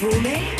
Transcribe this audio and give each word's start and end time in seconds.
Gourmet 0.00 0.55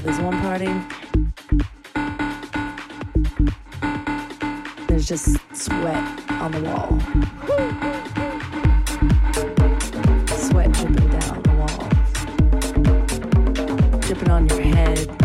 there's 0.00 0.18
one 0.18 0.40
party. 0.40 0.72
There's 4.88 5.06
just 5.06 5.38
sweat 5.54 6.30
on 6.30 6.50
the 6.52 6.62
wall. 6.62 6.98
Sweat 10.36 10.72
dripping 10.72 11.10
down 11.10 11.42
the 11.42 11.52
wall. 11.60 11.88
Dripping 14.00 14.30
on 14.30 14.48
your 14.48 14.62
head, 14.62 15.23